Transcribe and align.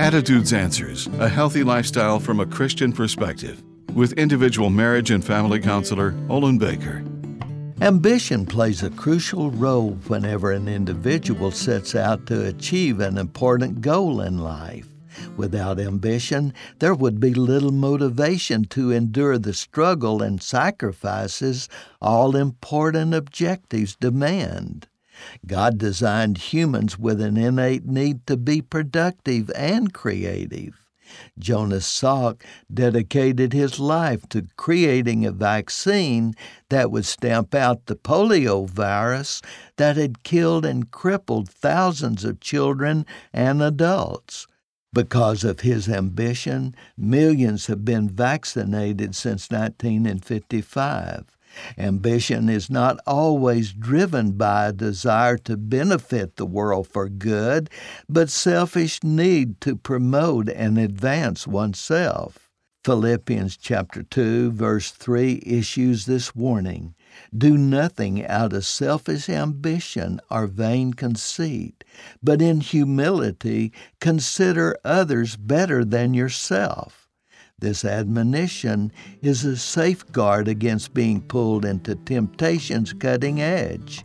Attitudes 0.00 0.54
Answers 0.54 1.08
A 1.18 1.28
Healthy 1.28 1.62
Lifestyle 1.62 2.18
from 2.18 2.40
a 2.40 2.46
Christian 2.46 2.90
Perspective 2.90 3.62
with 3.92 4.14
individual 4.14 4.70
marriage 4.70 5.10
and 5.10 5.22
family 5.22 5.60
counselor 5.60 6.14
Olin 6.30 6.56
Baker. 6.56 7.04
Ambition 7.82 8.46
plays 8.46 8.82
a 8.82 8.88
crucial 8.88 9.50
role 9.50 9.90
whenever 10.06 10.52
an 10.52 10.68
individual 10.68 11.50
sets 11.50 11.94
out 11.94 12.24
to 12.28 12.46
achieve 12.46 12.98
an 13.00 13.18
important 13.18 13.82
goal 13.82 14.22
in 14.22 14.38
life. 14.38 14.88
Without 15.36 15.78
ambition, 15.78 16.54
there 16.78 16.94
would 16.94 17.20
be 17.20 17.34
little 17.34 17.70
motivation 17.70 18.64
to 18.68 18.90
endure 18.90 19.36
the 19.36 19.52
struggle 19.52 20.22
and 20.22 20.42
sacrifices 20.42 21.68
all 22.00 22.36
important 22.36 23.12
objectives 23.12 23.96
demand. 23.96 24.86
God 25.46 25.78
designed 25.78 26.38
humans 26.38 26.98
with 26.98 27.20
an 27.20 27.36
innate 27.36 27.86
need 27.86 28.26
to 28.26 28.36
be 28.36 28.62
productive 28.62 29.50
and 29.54 29.92
creative. 29.92 30.86
Jonas 31.38 31.86
Salk 31.86 32.42
dedicated 32.72 33.52
his 33.52 33.80
life 33.80 34.28
to 34.28 34.46
creating 34.56 35.26
a 35.26 35.32
vaccine 35.32 36.34
that 36.68 36.90
would 36.90 37.04
stamp 37.04 37.54
out 37.54 37.86
the 37.86 37.96
polio 37.96 38.68
virus 38.68 39.42
that 39.76 39.96
had 39.96 40.22
killed 40.22 40.64
and 40.64 40.90
crippled 40.90 41.48
thousands 41.48 42.24
of 42.24 42.40
children 42.40 43.04
and 43.32 43.60
adults. 43.60 44.46
Because 44.92 45.44
of 45.44 45.60
his 45.60 45.88
ambition, 45.88 46.74
millions 46.96 47.66
have 47.66 47.84
been 47.84 48.08
vaccinated 48.08 49.14
since 49.14 49.50
1955. 49.50 51.36
Ambition 51.78 52.48
is 52.48 52.70
not 52.70 52.98
always 53.06 53.72
driven 53.72 54.32
by 54.32 54.66
a 54.66 54.72
desire 54.72 55.36
to 55.38 55.56
benefit 55.56 56.36
the 56.36 56.46
world 56.46 56.86
for 56.86 57.08
good, 57.08 57.70
but 58.08 58.30
selfish 58.30 59.02
need 59.02 59.60
to 59.60 59.76
promote 59.76 60.48
and 60.48 60.78
advance 60.78 61.46
oneself. 61.46 62.50
Philippians 62.82 63.58
chapter 63.58 64.02
2 64.02 64.52
verse 64.52 64.90
3 64.90 65.42
issues 65.44 66.06
this 66.06 66.34
warning. 66.34 66.94
Do 67.36 67.58
nothing 67.58 68.24
out 68.24 68.52
of 68.52 68.64
selfish 68.64 69.28
ambition 69.28 70.20
or 70.30 70.46
vain 70.46 70.94
conceit, 70.94 71.84
but 72.22 72.40
in 72.40 72.60
humility 72.60 73.72
consider 74.00 74.76
others 74.84 75.36
better 75.36 75.84
than 75.84 76.14
yourself. 76.14 76.99
This 77.60 77.84
admonition 77.84 78.90
is 79.20 79.44
a 79.44 79.54
safeguard 79.54 80.48
against 80.48 80.94
being 80.94 81.20
pulled 81.20 81.66
into 81.66 81.94
temptation's 81.94 82.94
cutting 82.94 83.42
edge. 83.42 84.04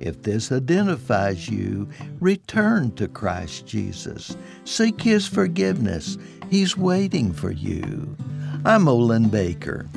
If 0.00 0.22
this 0.22 0.50
identifies 0.50 1.48
you, 1.48 1.88
return 2.20 2.90
to 2.96 3.06
Christ 3.06 3.66
Jesus. 3.66 4.36
Seek 4.64 5.00
His 5.00 5.28
forgiveness. 5.28 6.18
He's 6.50 6.76
waiting 6.76 7.32
for 7.32 7.52
you. 7.52 8.16
I'm 8.64 8.88
Olin 8.88 9.28
Baker. 9.28 9.88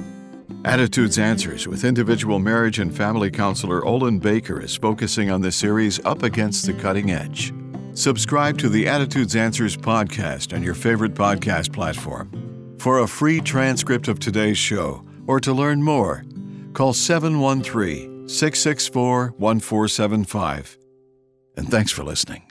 Attitudes 0.64 1.18
Answers 1.18 1.68
with 1.68 1.84
individual 1.84 2.38
marriage 2.38 2.78
and 2.78 2.96
family 2.96 3.32
counselor 3.32 3.84
Olin 3.84 4.20
Baker 4.20 4.62
is 4.62 4.76
focusing 4.76 5.32
on 5.32 5.42
the 5.42 5.52
series 5.52 6.00
Up 6.06 6.22
Against 6.22 6.68
the 6.68 6.74
Cutting 6.74 7.10
Edge. 7.10 7.52
Subscribe 7.96 8.60
to 8.60 8.70
the 8.70 8.88
Attitudes 8.88 9.36
Answers 9.36 9.76
podcast 9.76 10.54
on 10.54 10.62
your 10.62 10.76
favorite 10.76 11.16
podcast 11.16 11.74
platform. 11.74 12.51
For 12.82 12.98
a 12.98 13.08
free 13.08 13.42
transcript 13.42 14.08
of 14.08 14.18
today's 14.18 14.58
show 14.58 15.06
or 15.28 15.40
to 15.42 15.54
learn 15.54 15.84
more, 15.84 16.26
call 16.74 16.94
713 16.94 18.28
664 18.28 19.36
1475. 19.38 20.80
And 21.58 21.70
thanks 21.70 21.92
for 21.92 22.04
listening. 22.04 22.51